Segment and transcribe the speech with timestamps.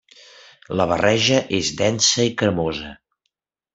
[0.79, 2.95] La barreja és densa i cremosa.